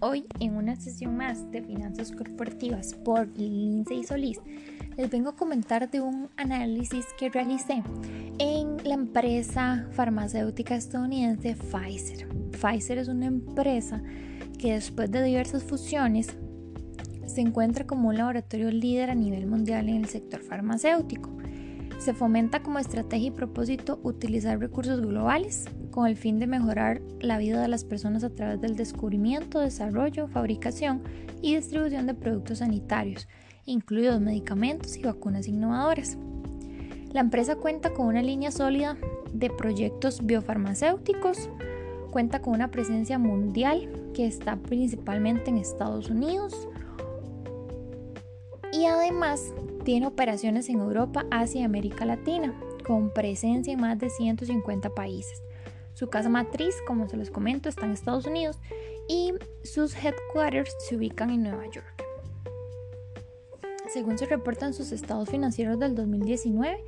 [0.00, 4.38] Hoy en una sesión más de finanzas corporativas por Lindsay Solís
[4.98, 7.82] les vengo a comentar de un análisis que realicé
[8.38, 12.28] en la empresa farmacéutica estadounidense Pfizer.
[12.50, 14.02] Pfizer es una empresa
[14.58, 16.36] que después de diversas fusiones
[17.24, 21.34] se encuentra como un laboratorio líder a nivel mundial en el sector farmacéutico.
[21.98, 25.64] Se fomenta como estrategia y propósito utilizar recursos globales
[25.96, 30.28] con el fin de mejorar la vida de las personas a través del descubrimiento, desarrollo,
[30.28, 31.02] fabricación
[31.40, 33.26] y distribución de productos sanitarios,
[33.64, 36.18] incluidos medicamentos y vacunas innovadoras.
[37.14, 38.98] La empresa cuenta con una línea sólida
[39.32, 41.48] de proyectos biofarmacéuticos,
[42.10, 46.68] cuenta con una presencia mundial que está principalmente en Estados Unidos
[48.70, 49.54] y además
[49.84, 52.52] tiene operaciones en Europa, Asia y América Latina,
[52.86, 55.42] con presencia en más de 150 países.
[55.96, 58.58] Su casa matriz, como se les comento, está en Estados Unidos
[59.08, 59.32] y
[59.64, 62.04] sus headquarters se ubican en Nueva York.
[63.94, 66.84] Según se reportan sus estados financieros del 2019,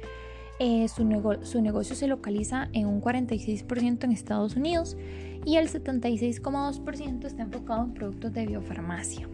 [0.58, 4.94] eh, su, negocio se localiza en un 46% en Estados Unidos
[5.46, 9.26] y el 76,2% está enfocado en productos de biofarmacia.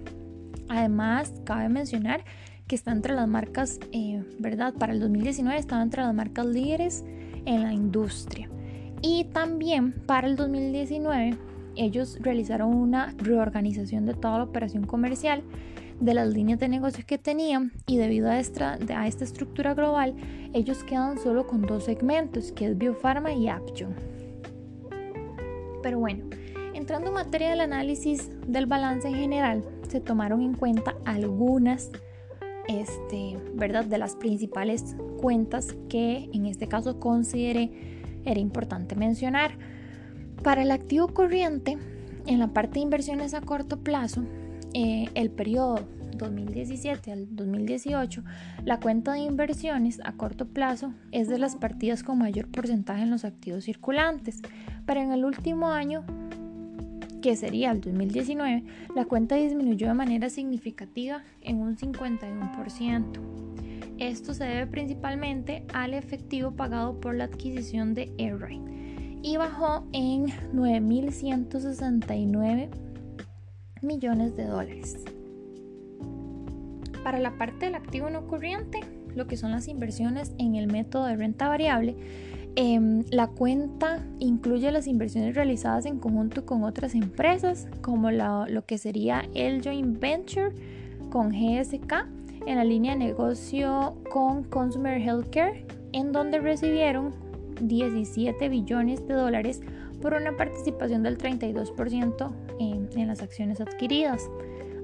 [0.69, 2.25] Además, cabe mencionar
[2.69, 4.73] que está entre las marcas, eh, ¿verdad?
[4.75, 7.05] Para el 2019 estaba entre las marcas líderes
[7.45, 8.54] en la industria.
[9.07, 11.37] Y también para el 2019
[11.77, 15.43] ellos realizaron una reorganización de toda la operación comercial
[16.01, 20.15] de las líneas de negocios que tenían y debido a esta, a esta estructura global
[20.55, 23.95] ellos quedan solo con dos segmentos que es Biofarma y Aption.
[25.83, 26.25] Pero bueno,
[26.73, 31.91] entrando en materia del análisis del balance en general, se tomaron en cuenta algunas
[32.69, 33.85] este, ¿verdad?
[33.85, 37.94] de las principales cuentas que en este caso consideré
[38.25, 39.57] era importante mencionar.
[40.43, 41.79] Para el activo corriente,
[42.27, 44.25] en la parte de inversiones a corto plazo,
[44.75, 45.87] eh, el periodo
[46.17, 48.23] 2017 al 2018,
[48.65, 53.11] la cuenta de inversiones a corto plazo es de las partidas con mayor porcentaje en
[53.11, 54.41] los activos circulantes,
[54.87, 56.05] pero en el último año
[57.25, 58.65] que sería el 2019,
[58.95, 63.54] la cuenta disminuyó de manera significativa en un 51%.
[63.99, 68.61] Esto se debe principalmente al efectivo pagado por la adquisición de AirRide
[69.23, 72.69] y bajó en 9.169
[73.83, 75.05] millones de dólares.
[77.03, 78.81] Para la parte del activo no corriente,
[79.15, 81.97] lo que son las inversiones en el método de renta variable,
[82.57, 88.79] Em, la cuenta incluye las inversiones realizadas en conjunto con otras empresas, como lo que
[88.79, 90.51] sería el joint venture
[91.11, 92.07] con GSK
[92.47, 97.13] en la línea de negocio con Consumer Healthcare, en donde recibieron
[97.61, 99.61] 17 billones de dólares
[100.03, 104.29] por una participación del 32% en, en las acciones adquiridas.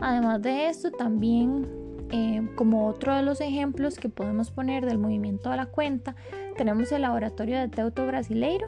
[0.00, 1.66] Además de esto, también
[2.12, 6.16] eh, como otro de los ejemplos que podemos poner del movimiento de la cuenta,
[6.56, 8.66] tenemos el laboratorio de Teuto Brasileiro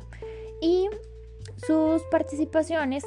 [0.60, 0.88] y
[1.66, 3.04] sus participaciones,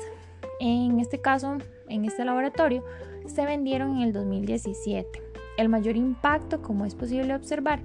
[0.59, 1.57] en este caso,
[1.87, 2.83] en este laboratorio,
[3.27, 5.24] se vendieron en el 2017.
[5.57, 7.79] El mayor impacto, como es posible observar,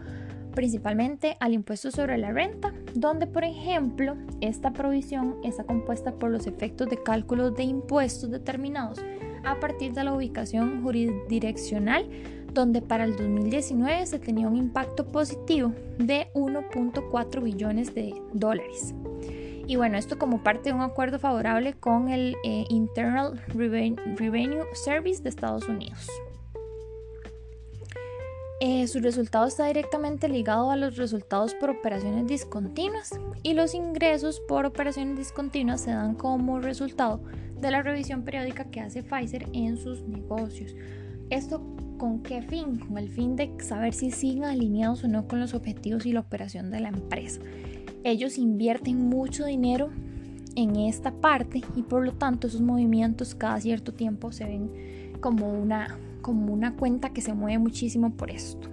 [0.54, 6.46] principalmente al impuesto sobre la renta, donde por ejemplo esta provisión está compuesta por los
[6.46, 8.98] efectos de cálculo de impuestos determinados
[9.44, 12.06] a partir de la ubicación jurisdiccional,
[12.52, 18.94] donde para el 2019 se tenía un impacto positivo de 1.4 billones de dólares.
[19.66, 25.22] Y bueno, esto como parte de un acuerdo favorable con el eh, Internal Revenue Service
[25.22, 26.08] de Estados Unidos.
[28.62, 34.40] Eh, su resultado está directamente ligado a los resultados por operaciones discontinuas y los ingresos
[34.40, 37.22] por operaciones discontinuas se dan como resultado
[37.58, 40.74] de la revisión periódica que hace Pfizer en sus negocios.
[41.30, 41.62] ¿Esto
[42.00, 42.78] con qué fin?
[42.78, 46.20] Con el fin de saber si siguen alineados o no con los objetivos y la
[46.20, 47.42] operación de la empresa.
[48.04, 49.90] Ellos invierten mucho dinero
[50.56, 54.70] en esta parte y por lo tanto esos movimientos cada cierto tiempo se ven
[55.20, 58.66] como una como una cuenta que se mueve muchísimo por esto.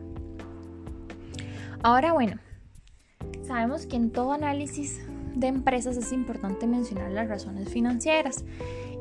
[1.83, 2.37] Ahora bueno,
[3.45, 5.01] sabemos que en todo análisis
[5.35, 8.45] de empresas es importante mencionar las razones financieras.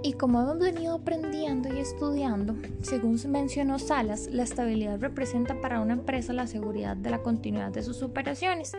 [0.02, 5.94] Y como hemos venido aprendiendo y estudiando, según mencionó Salas, la estabilidad representa para una
[5.94, 8.72] empresa la seguridad de la continuidad de sus operaciones.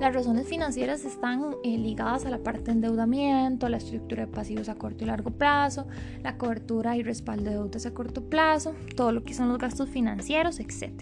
[0.00, 4.68] Las razones financieras están eh, ligadas a la parte de endeudamiento, la estructura de pasivos
[4.68, 5.86] a corto y largo plazo,
[6.22, 9.88] la cobertura y respaldo de deudas a corto plazo, todo lo que son los gastos
[9.88, 10.92] financieros, etc.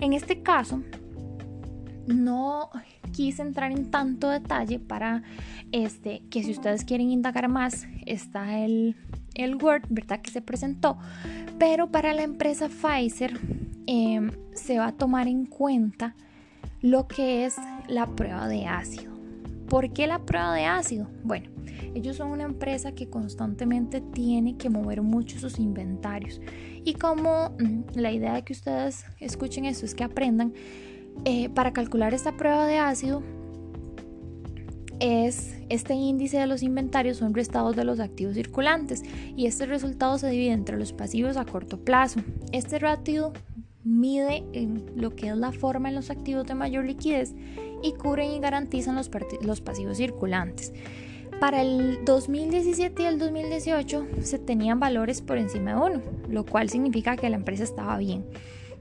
[0.00, 0.82] En este caso,
[2.10, 2.70] no
[3.12, 5.22] quise entrar en tanto detalle para
[5.72, 8.96] este, que si ustedes quieren indagar más, está el,
[9.34, 10.20] el Word, ¿verdad?
[10.20, 10.98] Que se presentó.
[11.58, 13.38] Pero para la empresa Pfizer
[13.86, 16.14] em, se va a tomar en cuenta
[16.80, 17.56] lo que es
[17.88, 19.12] la prueba de ácido.
[19.68, 21.08] ¿Por qué la prueba de ácido?
[21.22, 21.50] Bueno,
[21.94, 26.40] ellos son una empresa que constantemente tiene que mover mucho sus inventarios.
[26.84, 30.54] Y como mm, la idea de que ustedes escuchen esto es que aprendan,
[31.24, 33.22] eh, para calcular esta prueba de ácido,
[35.00, 39.02] es este índice de los inventarios son restados de los activos circulantes
[39.36, 42.20] y este resultado se divide entre los pasivos a corto plazo.
[42.52, 43.32] Este ratio
[43.82, 44.44] mide
[44.94, 47.34] lo que es la forma en los activos de mayor liquidez
[47.82, 49.10] y cubren y garantizan los,
[49.42, 50.72] los pasivos circulantes.
[51.40, 56.68] Para el 2017 y el 2018 se tenían valores por encima de uno, lo cual
[56.68, 58.26] significa que la empresa estaba bien.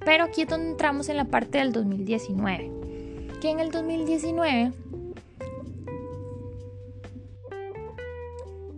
[0.06, 2.72] Pero aquí es donde entramos en la parte del 2019.
[3.42, 4.74] Que en el 2019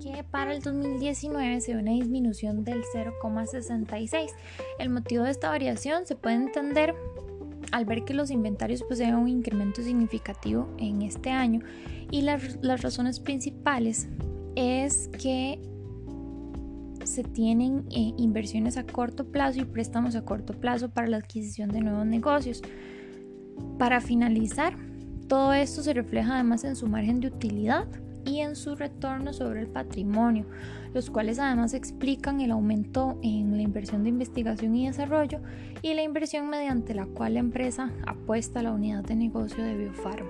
[0.02, 4.32] que para el 2019 se ve una disminución del 0,66.
[4.80, 6.96] El motivo de esta variación se puede entender
[7.72, 11.62] al ver que los inventarios poseen un incremento significativo en este año
[12.10, 14.08] y las, las razones principales
[14.56, 15.60] es que
[17.12, 21.70] se tienen eh, inversiones a corto plazo y préstamos a corto plazo para la adquisición
[21.70, 22.62] de nuevos negocios.
[23.78, 24.76] Para finalizar,
[25.28, 27.88] todo esto se refleja además en su margen de utilidad
[28.26, 30.46] y en su retorno sobre el patrimonio,
[30.94, 35.40] los cuales además explican el aumento en la inversión de investigación y desarrollo
[35.82, 39.76] y la inversión mediante la cual la empresa apuesta a la unidad de negocio de
[39.76, 40.28] Biofarm.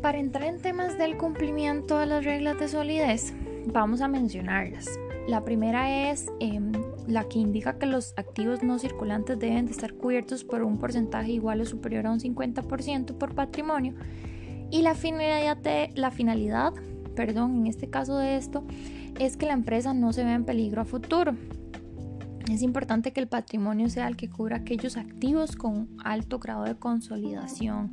[0.00, 3.34] Para entrar en temas del cumplimiento de las reglas de solidez,
[3.66, 4.86] vamos a mencionarlas.
[5.28, 6.72] La primera es em,
[7.06, 11.32] la que indica que los activos no circulantes deben de estar cubiertos por un porcentaje
[11.32, 13.94] igual o superior a un 50% por patrimonio.
[14.70, 16.72] Y la finalidad, de, la finalidad,
[17.14, 18.64] perdón, en este caso de esto,
[19.18, 21.34] es que la empresa no se vea en peligro a futuro.
[22.50, 26.76] Es importante que el patrimonio sea el que cubra aquellos activos con alto grado de
[26.76, 27.90] consolidación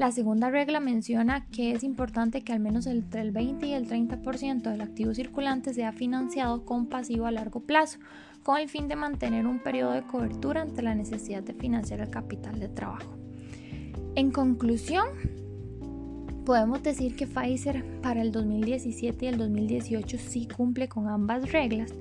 [0.00, 3.86] la segunda regla menciona que es importante que al menos entre el 20 y el
[3.86, 7.98] 30% del activo circulante sea financiado con pasivo a largo plazo,
[8.42, 12.08] con el fin de mantener un periodo de cobertura ante la necesidad de financiar el
[12.08, 13.14] capital de trabajo.
[14.14, 15.04] En conclusión,
[16.46, 21.92] podemos decir que Pfizer para el 2017 y el 2018 sí cumple con ambas reglas,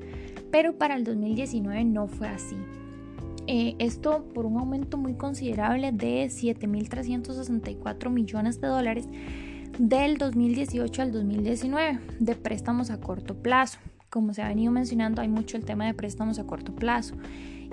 [0.52, 2.56] pero para el 2019 no fue así.
[3.52, 9.10] Eh, esto por un aumento muy considerable de 7.364 millones de dólares
[9.80, 13.80] del 2018 al 2019 de préstamos a corto plazo.
[14.12, 17.16] Como se ha venido mencionando, hay mucho el tema de préstamos a corto plazo.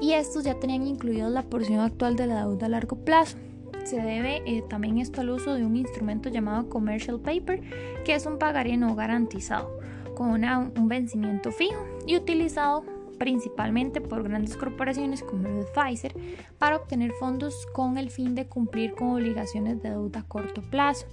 [0.00, 3.37] Y estos ya tenían incluidos la porción actual de la deuda a largo plazo.
[3.85, 7.61] Se debe eh, también esto al uso de un instrumento llamado Commercial Paper,
[8.02, 9.78] que es un pagaré no garantizado,
[10.14, 16.15] con un vencimiento fijo y utilizado principalmente por grandes corporaciones como el de Pfizer,
[16.59, 21.07] para obtener fondos con el fin de cumplir con obligaciones de deuda a corto plazo.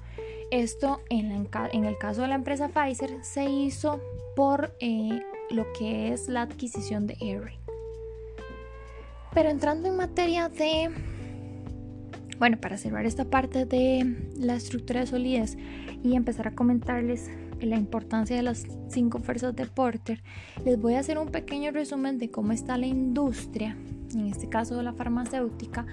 [0.51, 3.99] Esto en, el caso de la empresa Pfizer se hizo
[4.35, 7.59] por eh, lo que es la adquisición de Eric.
[9.33, 10.91] Pero entrando en materia de
[12.37, 15.57] Bueno, para cerrar esta parte de la estructura de solidez
[16.03, 17.31] y empezar a comentarles
[17.65, 20.21] la importancia de las cinco fuerzas de Porter,
[20.65, 23.77] les voy a hacer un pequeño resumen de cómo está la industria,
[24.13, 25.85] en este caso de la farmacéutica,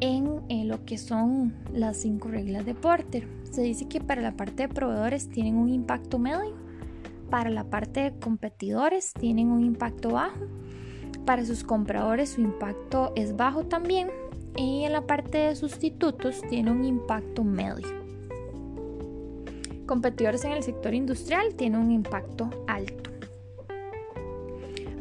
[0.00, 3.26] en, en lo que son las cinco reglas de Porter.
[3.50, 6.54] Se dice que para la parte de proveedores tienen un impacto medio,
[7.30, 10.40] para la parte de competidores tienen un impacto bajo,
[11.24, 14.08] para sus compradores su impacto es bajo también
[14.56, 18.01] y en la parte de sustitutos tiene un impacto medio.
[19.92, 23.10] Competidores en el sector industrial tienen un impacto alto.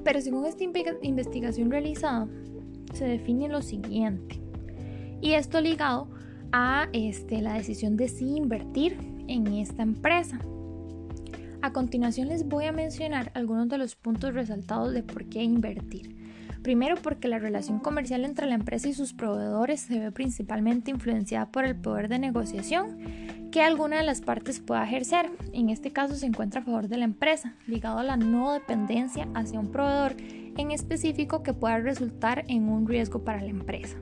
[0.03, 2.27] Pero según esta investigación realizada,
[2.93, 4.41] se define lo siguiente.
[5.21, 6.10] Y esto ligado
[6.51, 8.98] a este, la decisión de si invertir
[9.29, 10.39] en esta empresa.
[11.62, 16.17] A continuación les voy a mencionar algunos de los puntos resaltados de por qué invertir.
[16.63, 21.50] Primero porque la relación comercial entre la empresa y sus proveedores se ve principalmente influenciada
[21.50, 22.98] por el poder de negociación
[23.51, 25.29] que alguna de las partes pueda ejercer.
[25.51, 29.27] En este caso se encuentra a favor de la empresa, ligado a la no dependencia
[29.36, 30.15] hacia un proveedor
[30.58, 33.98] en específico que pueda resultar en un riesgo para la empresa.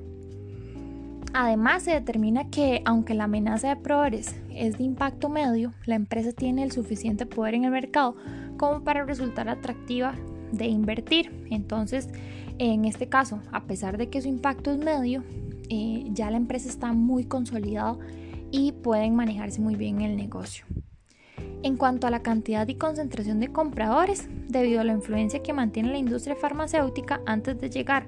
[1.34, 6.32] Además, se determina que aunque la amenaza de proveedores es de impacto medio, la empresa
[6.32, 8.15] tiene el suficiente poder en el mercado
[8.58, 10.15] como para resultar atractiva
[10.51, 11.46] de invertir.
[11.50, 12.10] Entonces,
[12.58, 15.24] en este caso, a pesar de que su impacto es medio,
[15.70, 17.98] eh, ya la empresa está muy consolidada
[18.51, 20.65] y pueden manejarse muy bien el negocio.
[21.62, 25.91] En cuanto a la cantidad y concentración de compradores, debido a la influencia que mantiene
[25.91, 28.08] la industria farmacéutica antes de llegar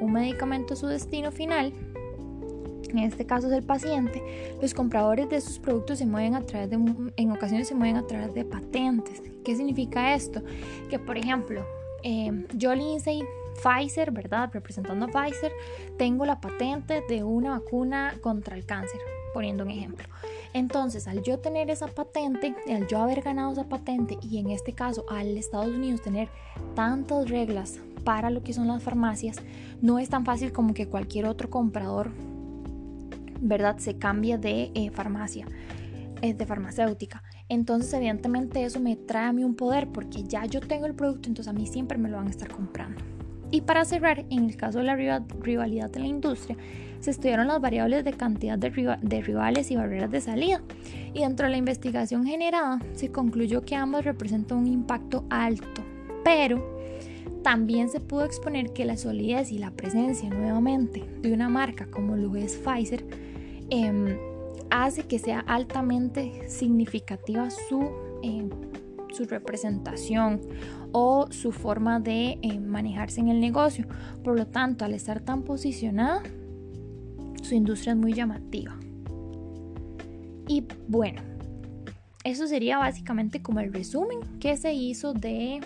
[0.00, 1.72] un medicamento a su destino final,
[2.90, 4.22] en este caso es el paciente,
[4.60, 6.76] los compradores de sus productos se mueven a través de,
[7.16, 9.22] en ocasiones se mueven a través de patentes.
[9.44, 10.42] ¿Qué significa esto?
[10.90, 11.64] Que por ejemplo,
[12.02, 13.22] eh, yo Lindsay
[13.62, 14.50] Pfizer, ¿verdad?
[14.52, 15.52] Representando a Pfizer,
[15.96, 19.00] tengo la patente de una vacuna contra el cáncer,
[19.32, 20.06] poniendo un ejemplo.
[20.54, 24.72] Entonces, al yo tener esa patente, al yo haber ganado esa patente y en este
[24.72, 26.28] caso al Estados Unidos tener
[26.74, 29.36] tantas reglas para lo que son las farmacias,
[29.80, 32.10] no es tan fácil como que cualquier otro comprador,
[33.40, 33.78] ¿verdad?
[33.78, 35.46] Se cambie de eh, farmacia,
[36.20, 37.22] es de farmacéutica.
[37.48, 41.28] Entonces, evidentemente, eso me trae a mí un poder porque ya yo tengo el producto,
[41.28, 43.02] entonces a mí siempre me lo van a estar comprando.
[43.50, 46.56] Y para cerrar, en el caso de la rivalidad de la industria,
[47.02, 48.70] se estudiaron las variables de cantidad de,
[49.20, 50.62] rivales y barreras de salida.
[51.12, 55.82] Y dentro de la investigación generada, se concluyó que ambos representan un impacto alto,
[56.24, 56.80] pero
[57.42, 62.16] también se pudo exponer que la solidez y la presencia nuevamente de una marca como
[62.16, 63.04] lo es Pfizer
[63.68, 64.16] em,
[64.70, 67.90] hace que sea altamente significativa su,
[68.22, 68.48] em,
[69.12, 70.40] su representación
[70.92, 73.86] o su forma de eh, manejarse en el negocio.
[74.22, 76.22] Por lo tanto, al estar tan posicionada,
[77.42, 78.76] su industria es muy llamativa.
[80.48, 81.22] Y bueno,
[82.24, 85.60] eso sería básicamente como el resumen que se hizo de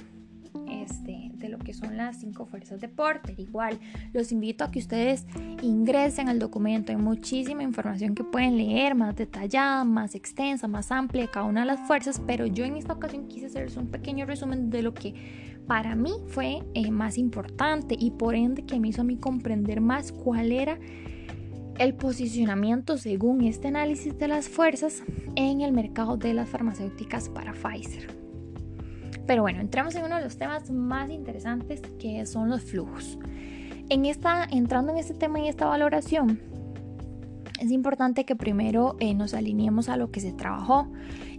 [0.69, 3.39] este, de lo que son las cinco fuerzas de Porter.
[3.39, 3.79] Igual,
[4.13, 5.27] los invito a que ustedes
[5.63, 6.93] ingresen al documento.
[6.93, 11.61] Hay muchísima información que pueden leer, más detallada, más extensa, más amplia de cada una
[11.61, 14.95] de las fuerzas, pero yo en esta ocasión quise hacerles un pequeño resumen de lo
[14.95, 15.15] que
[15.67, 19.81] para mí fue eh, más importante y por ende que me hizo a mí comprender
[19.81, 20.79] más cuál era
[21.79, 25.03] el posicionamiento según este análisis de las fuerzas
[25.35, 28.09] en el mercado de las farmacéuticas para Pfizer.
[29.27, 33.19] Pero bueno, entramos en uno de los temas más interesantes que son los flujos.
[33.89, 36.41] En esta, entrando en este tema y esta valoración,
[37.61, 40.89] es importante que primero eh, nos alineemos a lo que se trabajó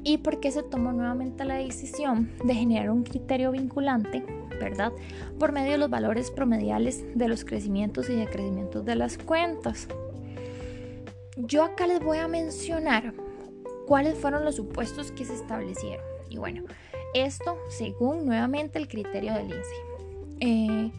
[0.03, 4.23] y por qué se tomó nuevamente la decisión de generar un criterio vinculante,
[4.59, 4.91] ¿verdad?
[5.39, 9.87] Por medio de los valores promediales de los crecimientos y decrecimientos de las cuentas.
[11.37, 13.13] Yo acá les voy a mencionar
[13.85, 16.03] cuáles fueron los supuestos que se establecieron.
[16.29, 16.63] Y bueno,
[17.13, 19.83] esto según nuevamente el criterio del INSEE.
[20.39, 20.91] Eh,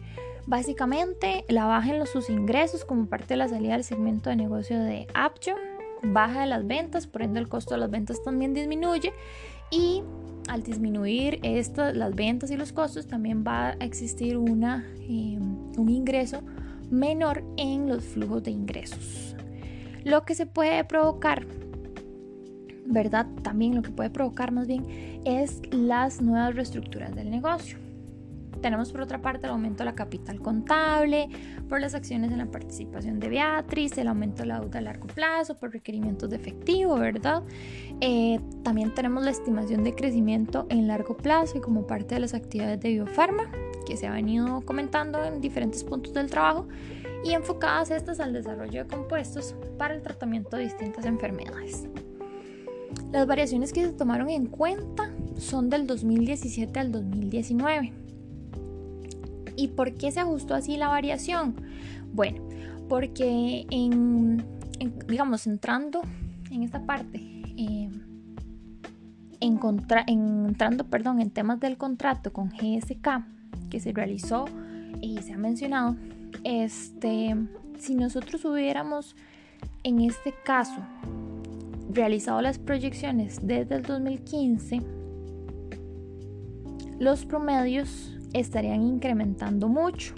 [0.47, 4.37] básicamente, la baja en los, sus ingresos como parte de la salida del segmento de
[4.37, 5.55] negocio de Aptio,
[6.03, 9.13] baja de las ventas, por ende el costo de las ventas también disminuye
[9.71, 10.03] y
[10.47, 15.89] al disminuir esto, las ventas y los costos también va a existir una, em, un
[15.89, 16.41] ingreso
[16.89, 19.28] menor en los flujos de ingresos.
[20.03, 21.45] Lo que se puede provocar
[22.89, 23.27] ¿verdad?
[23.43, 27.77] También lo que puede provocar más bien es las nuevas reestructuras del negocio.
[28.61, 31.29] Tenemos por otra parte el aumento de la capital contable,
[31.69, 35.07] por las acciones en la participación de Beatriz, el aumento de la deuda a largo
[35.07, 37.43] plazo, por requerimientos de efectivo, ¿verdad?
[38.01, 42.33] Eh, también tenemos la estimación de crecimiento en largo plazo y como parte de las
[42.33, 43.49] actividades de biofarma
[43.87, 46.67] que se ha venido comentando en diferentes puntos del trabajo
[47.23, 51.87] y enfocadas estas al desarrollo de compuestos para el tratamiento de distintas enfermedades.
[53.11, 57.93] Las variaciones que se tomaron en cuenta son del 2017 al 2019.
[59.55, 61.55] ¿Y por qué se ajustó así la variación?
[62.13, 62.41] Bueno,
[62.87, 64.43] porque en,
[65.07, 66.01] digamos, entrando
[66.51, 67.19] en esta parte,
[67.57, 67.89] eh,
[69.41, 73.25] entrando perdón, en temas del contrato con GSK
[73.69, 74.45] que se realizó
[75.01, 75.95] y se ha mencionado,
[76.43, 77.35] este,
[77.77, 79.15] si nosotros hubiéramos
[79.83, 80.81] en este caso
[81.91, 84.81] realizado las proyecciones desde el 2015,
[86.99, 90.13] los promedios estarían incrementando mucho.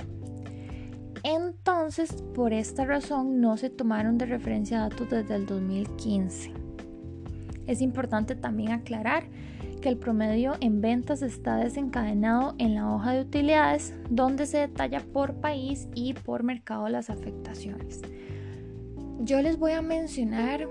[1.23, 6.51] Entonces, por esta razón no se tomaron de referencia datos desde el 2015.
[7.67, 9.25] Es importante también aclarar
[9.81, 15.01] que el promedio en ventas está desencadenado en la hoja de utilidades donde se detalla
[15.11, 18.01] por país y por mercado las afectaciones.
[19.19, 20.67] Yo les voy a mencionar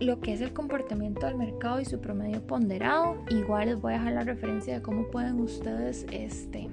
[0.00, 3.16] lo que es el comportamiento del mercado y su promedio ponderado.
[3.28, 6.68] Igual les voy a dejar la referencia de cómo pueden ustedes este,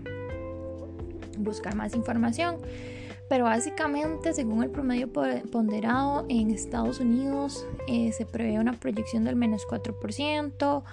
[1.38, 2.58] buscar más información.
[3.27, 9.36] Pero básicamente, según el promedio ponderado en Estados Unidos, eh, se prevé una proyección del
[9.36, 10.84] menos 4%,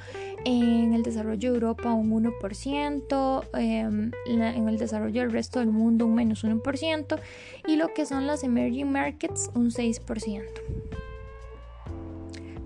[0.45, 6.07] en el desarrollo de Europa un 1%, em, en el desarrollo del resto del mundo
[6.07, 7.19] un menos 1%,
[7.67, 10.61] y lo que son las emerging markets un 6%.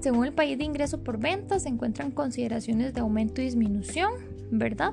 [0.01, 4.13] Según el país de ingreso por venta, se encuentran consideraciones de aumento y disminución,
[4.51, 4.93] ¿verdad?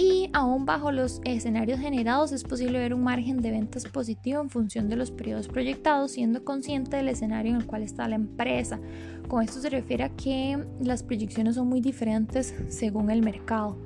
[0.00, 4.48] Y aún bajo los escenarios generados es posible ver un margen de ventas positivo en
[4.48, 8.80] función de los periodos proyectados, siendo consciente del escenario en el cual está la empresa.
[9.28, 13.76] Con esto se refiere a que las proyecciones son muy diferentes según el mercado.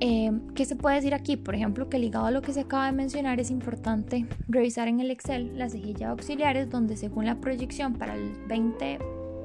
[0.00, 1.36] Eh, ¿Qué se puede decir aquí?
[1.36, 4.98] Por ejemplo, que ligado a lo que se acaba de mencionar es importante revisar en
[4.98, 8.98] el Excel las cejillas auxiliares donde según la proyección para el 20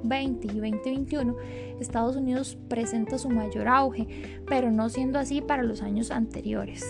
[0.03, 1.35] 20 y 2021,
[1.79, 4.07] Estados Unidos presenta su mayor auge,
[4.47, 6.85] pero no siendo así para los años anteriores.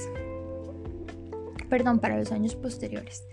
[1.69, 3.23] Perdón, para los años posteriores.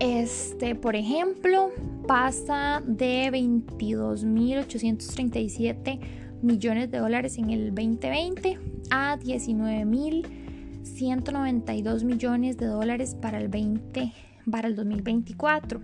[0.00, 1.70] Este, por ejemplo,
[2.06, 6.00] pasa de 22.837
[6.42, 8.58] millones de dólares en el 2020
[8.90, 14.12] a 19.192 millones de dólares para el 20
[14.50, 15.80] para el 2024.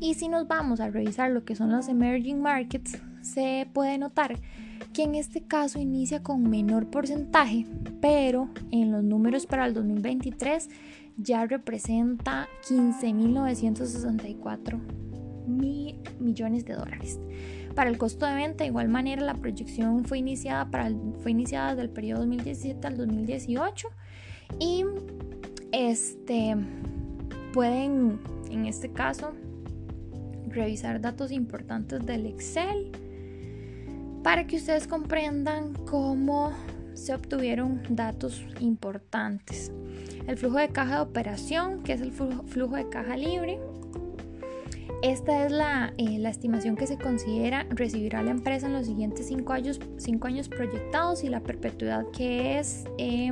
[0.00, 4.38] Y si nos vamos a revisar lo que son los emerging markets, se puede notar
[4.92, 7.66] que en este caso inicia con menor porcentaje,
[8.00, 10.68] pero en los números para el 2023
[11.16, 14.80] ya representa 15.964
[15.46, 17.18] mil millones de dólares.
[17.74, 21.70] Para el costo de venta, de igual manera, la proyección fue iniciada, para fue iniciada
[21.70, 23.88] desde el periodo 2017 al 2018
[24.58, 24.84] y
[25.72, 26.56] este,
[27.52, 28.18] pueden,
[28.50, 29.32] en este caso,
[30.56, 32.90] revisar datos importantes del Excel
[34.24, 36.52] para que ustedes comprendan cómo
[36.94, 39.70] se obtuvieron datos importantes.
[40.26, 43.60] El flujo de caja de operación, que es el flujo de caja libre.
[45.02, 49.26] Esta es la, eh, la estimación que se considera recibirá la empresa en los siguientes
[49.28, 53.30] 5 años, cinco años proyectados y la perpetuidad que es eh,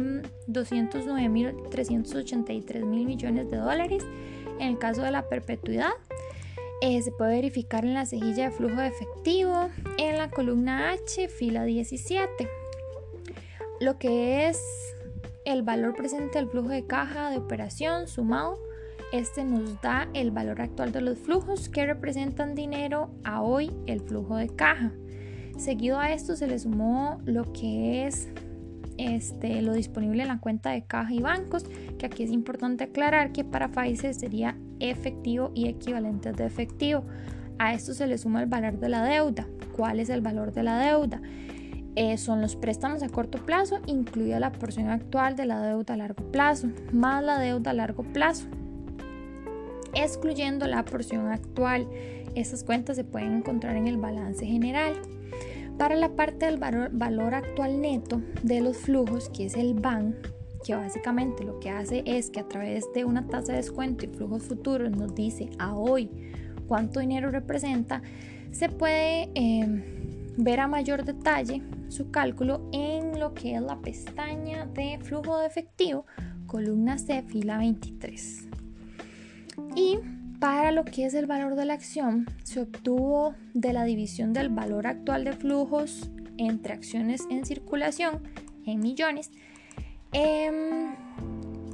[0.48, 4.04] 209.383 mil millones de dólares.
[4.60, 5.90] En el caso de la perpetuidad,
[6.80, 11.28] eh, se puede verificar en la cejilla de flujo de efectivo, en la columna H,
[11.28, 12.48] fila 17.
[13.80, 14.60] Lo que es
[15.44, 18.58] el valor presente del flujo de caja de operación sumado,
[19.12, 24.00] este nos da el valor actual de los flujos que representan dinero a hoy el
[24.00, 24.92] flujo de caja.
[25.56, 28.28] Seguido a esto se le sumó lo que es
[28.98, 31.64] este, lo disponible en la cuenta de caja y bancos,
[31.98, 37.04] que aquí es importante aclarar que para países sería efectivo y equivalentes de efectivo.
[37.58, 39.46] A esto se le suma el valor de la deuda.
[39.76, 41.20] ¿Cuál es el valor de la deuda?
[41.96, 45.96] Eh, son los préstamos a corto plazo, incluida la porción actual de la deuda a
[45.96, 48.46] largo plazo, más la deuda a largo plazo,
[49.94, 51.86] excluyendo la porción actual.
[52.34, 54.94] Estas cuentas se pueden encontrar en el balance general.
[55.78, 60.16] Para la parte del valor, actual neto de los flujos, que es el BAN,
[60.64, 64.08] que básicamente lo que hace es que a través de una tasa de descuento y
[64.08, 66.10] flujos futuros nos dice a hoy
[66.66, 68.02] cuánto dinero representa,
[68.50, 69.82] se puede em,
[70.38, 75.46] ver a mayor detalle su cálculo en lo que es la pestaña de flujo de
[75.46, 76.06] efectivo,
[76.46, 78.48] columna C, fila 23.
[79.76, 79.98] Y
[80.40, 84.48] para lo que es el valor de la acción, se obtuvo de la división del
[84.48, 88.22] valor actual de flujos entre acciones en circulación
[88.66, 89.30] en millones
[90.14, 90.94] em,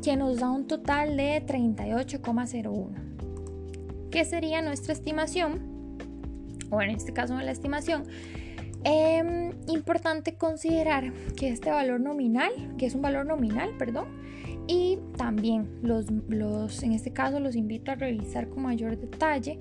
[0.02, 2.88] que nos da un total de 38,01.
[4.10, 5.98] ¿Qué sería nuestra estimación?
[6.70, 8.04] O en este caso la estimación.
[8.84, 14.08] Eh, importante considerar que este valor nominal, que es un valor nominal, perdón,
[14.66, 19.58] y también los, los, en este caso los invito a revisar con mayor detalle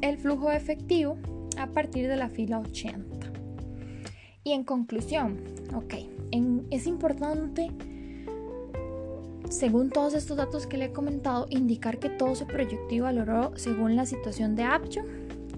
[0.00, 1.18] el flujo efectivo
[1.58, 3.30] a partir de la fila 80.
[4.42, 5.38] Y en conclusión,
[5.74, 5.94] ok,
[6.70, 7.70] es importante,
[9.48, 13.96] según todos estos datos que le he comentado, indicar que todo proyectó y valoró según
[13.96, 15.02] la situación de APCHO,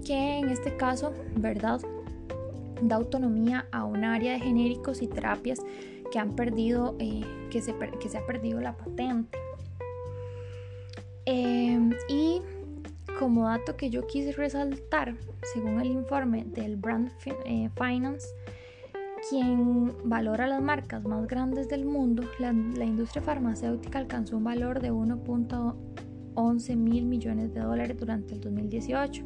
[0.05, 1.81] que en este caso, ¿verdad?
[2.83, 5.61] Da autonomía a un área de genéricos y terapias
[6.11, 9.39] que han perdido, eh, que, se, que se ha perdido la patente.
[11.25, 12.43] Em, y
[13.19, 15.15] como dato que yo quise resaltar,
[15.53, 17.13] según el informe del Brand
[17.45, 18.27] eh, Finance,
[19.33, 24.93] quien valora las marcas más grandes del mundo, la, industria farmacéutica alcanzó un valor de
[24.93, 29.23] 1.11 mil millones de dólares durante el 2018,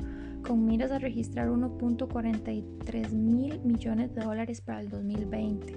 [0.47, 5.77] con miras a registrar 1.43 mil millones de dólares para el 2020.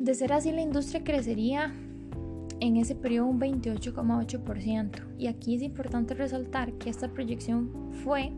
[0.00, 1.74] De ser así, la industria crecería
[2.60, 5.02] en ese periodo un 28,8%.
[5.18, 8.32] Y aquí es importante resaltar que esta proyección fue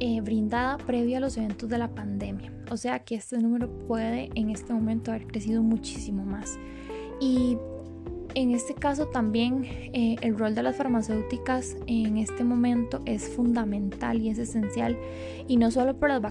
[0.00, 2.61] eh, brindada previo a los eventos de la pandemia.
[2.72, 6.58] O sea que este número puede en este momento haber crecido muchísimo más.
[7.20, 7.58] Y
[8.34, 14.22] en este caso también eh, el rol de las farmacéuticas en este momento es fundamental
[14.22, 14.96] y es esencial
[15.46, 16.22] y no solo por las,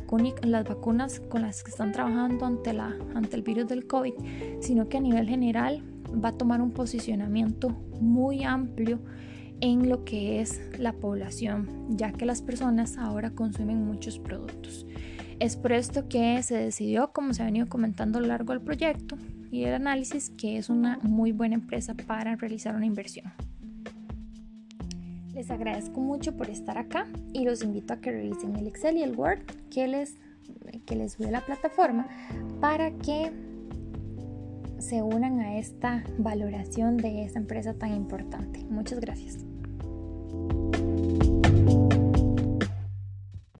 [0.41, 4.13] las vacunas con las que están trabajando ante, la, ante el virus del COVID,
[4.61, 8.99] sino que a nivel general va a tomar un posicionamiento muy amplio
[9.59, 14.87] en lo que es la población, ya que las personas ahora consumen muchos productos.
[15.41, 18.61] Es por esto que se decidió, como se ha venido comentando a lo largo del
[18.61, 19.17] proyecto
[19.49, 23.33] y el análisis, que es una muy buena empresa para realizar una inversión.
[25.33, 29.01] Les agradezco mucho por estar acá y los invito a que revisen el Excel y
[29.01, 29.39] el Word
[29.71, 30.15] que les,
[30.85, 32.07] que les sube la plataforma
[32.59, 33.31] para que
[34.77, 38.63] se unan a esta valoración de esta empresa tan importante.
[38.69, 39.39] Muchas gracias.